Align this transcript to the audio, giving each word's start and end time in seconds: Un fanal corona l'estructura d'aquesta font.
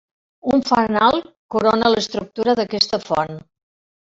Un 0.55 0.61
fanal 0.69 1.19
corona 1.57 1.93
l'estructura 1.97 2.57
d'aquesta 2.61 3.01
font. 3.09 3.39